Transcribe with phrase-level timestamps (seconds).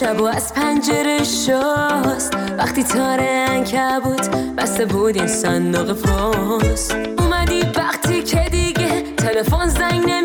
[0.00, 2.34] شب و از پنجره شست.
[2.58, 4.20] وقتی تاره بود
[4.56, 10.15] بسته بود این صندوق پست اومدی وقتی که دیگه تلفن زنگ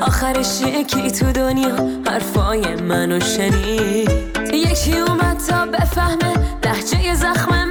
[0.00, 4.10] آخرش یکی تو دنیا حرفای منو شنید.
[4.52, 7.63] یکی اومد تا بفهمه لحجه زخم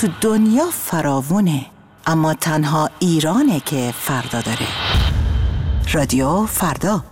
[0.00, 1.66] تو دنیا فراوونه
[2.06, 4.66] اما تنها ایرانه که فردا داره.
[5.92, 7.04] رادیو فردا.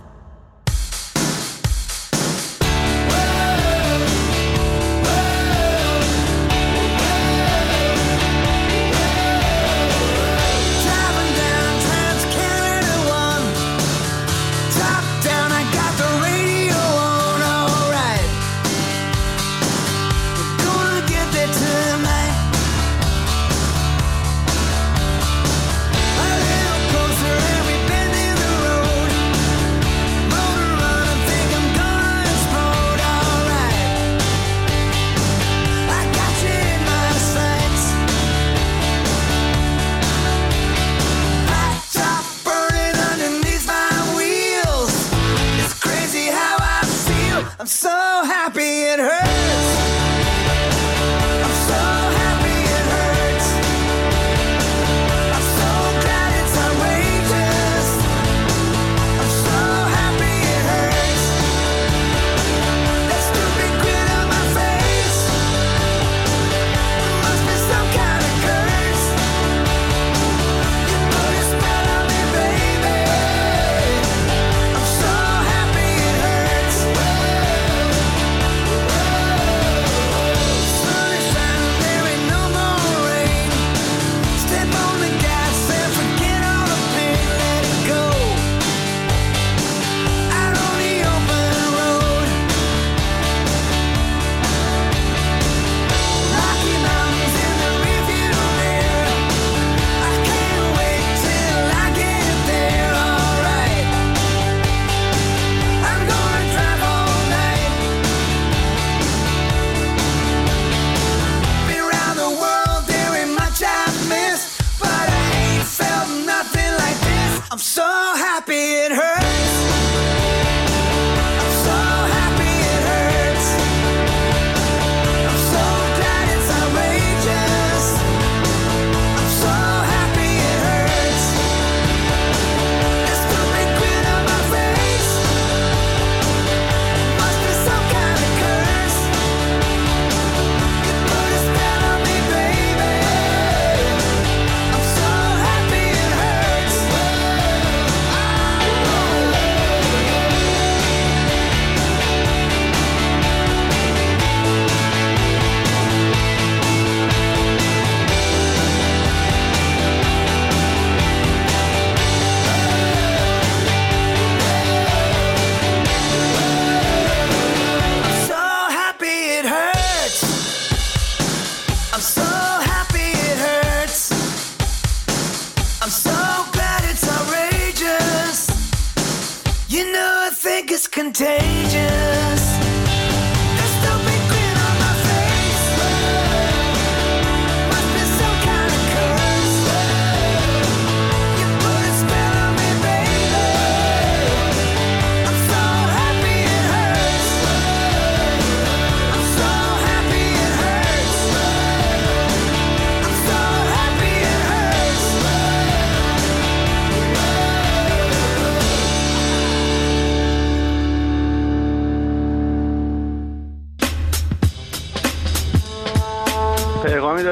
[181.13, 181.48] take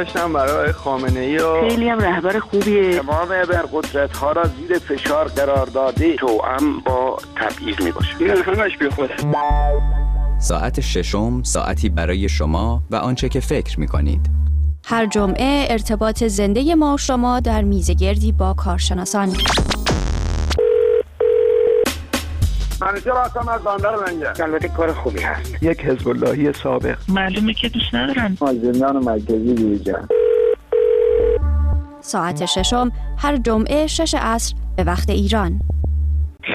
[0.08, 3.00] داشتم برای خامنه ای و خیلی هم رهبر خوبیه.
[3.00, 8.78] تمام ابرقدرت ها را زیر فشار قرار داده توأم با تبعیض می باشه این همش
[8.78, 8.90] بی
[10.40, 14.30] ساعت ششم ساعتی برای شما و آنچه که فکر می کنید.
[14.86, 19.34] هر جمعه ارتباط زنده ما و شما در میزگردی با کارشناسان.
[22.82, 25.64] منیجر هستم از بندر منگه البته کار خوبی هست.
[25.64, 26.98] یک حزب اللهی سابق.
[27.10, 28.38] معلومه که دوست ندارن.
[28.42, 30.08] از زندان مرکزی بیرجن
[32.00, 35.60] ساعت ششم هر جمعه شش عصر به وقت ایران.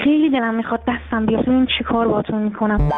[0.05, 1.49] خیلی دلم می‌خواد دستم بیاد.
[1.49, 2.89] این چی کار باتون می‌کنم؟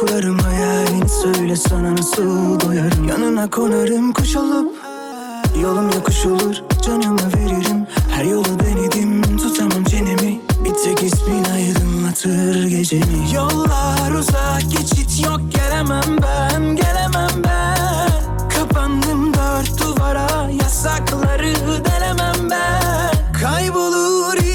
[0.00, 3.08] Kurarım hayalini Söyle sana nasıl doyarım.
[3.08, 4.76] Yanına konarım kuş olup
[5.62, 6.56] Yolum yokuş olur.
[6.86, 9.36] Canımı veririm Her yolu denedim.
[9.36, 13.34] Tutamam çenemi Bir tek ismin aydınlatır gecemi.
[13.34, 18.10] Yollar uzak geçit yok gelemem ben Gelemem ben.
[18.48, 23.12] Kapandım dört duvara Yasakları denemem ben.
[23.40, 24.47] Kaybolur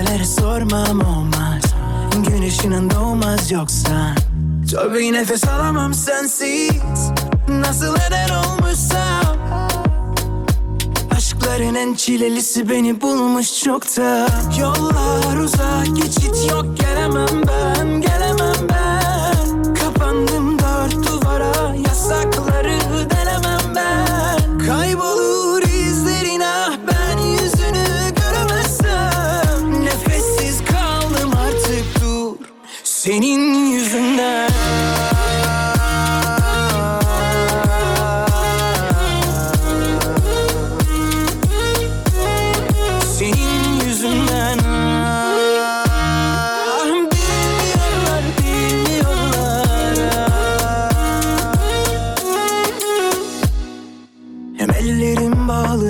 [0.00, 1.62] Kimselere sormam olmaz.
[2.28, 4.14] Güneşinin doğmaz yoksa.
[4.72, 6.72] Tabii nefes alamam sensiz.
[7.48, 9.36] Nasıl eder olmuşsam?
[11.16, 14.26] Aşkların en çilelisi beni bulmuş çokta
[14.60, 18.89] Yollar uzak geçit yok gelemem ben Gelemem ben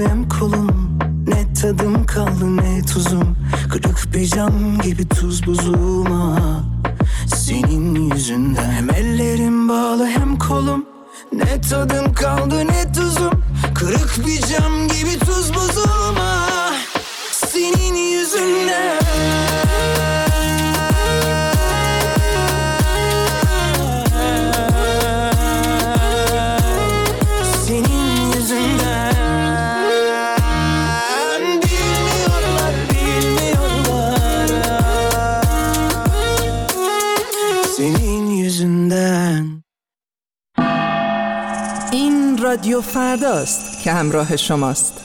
[0.09, 3.37] hem kolum Ne tadım kaldı ne tuzum
[3.71, 6.62] Kırık bir cam gibi tuz buzum ah.
[7.37, 10.85] Senin yüzünden Hem ellerim bağlı hem kolum
[11.33, 13.42] Ne tadım kaldı ne tuzum
[13.75, 16.73] Kırık bir cam gibi tuz buzum ah.
[17.33, 19.00] Senin yüzünden
[42.70, 45.00] رادیو فرداست که همراه شماست.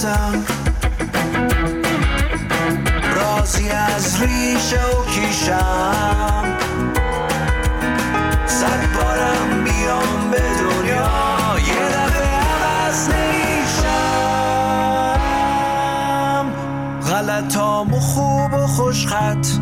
[0.00, 0.44] که هستم.
[3.14, 6.44] رازی از ریشه و کیشم.
[8.46, 14.00] صد بارم بیام به دنیا یه دفعه عوض نمیشم
[17.10, 19.59] غلطام و خوب و خوشخط از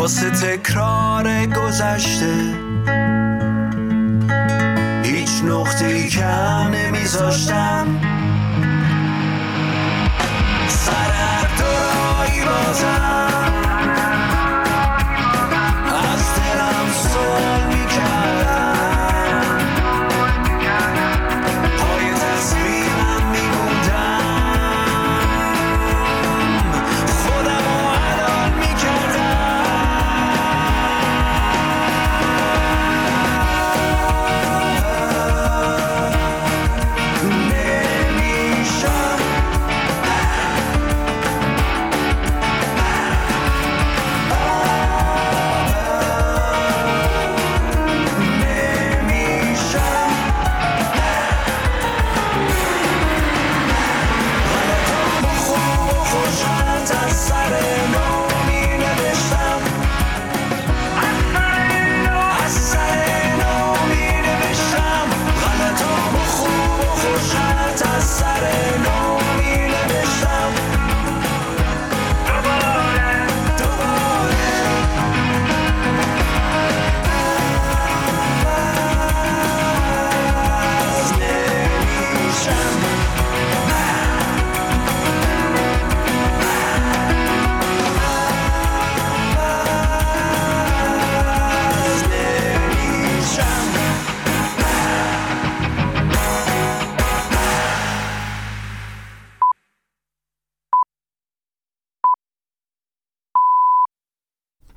[0.00, 2.54] واسه تکرار گذشته.
[5.04, 7.86] هیچ نقطه ای کم نمیذاشتم
[10.68, 11.12] سر
[11.58, 13.29] دورایی بازم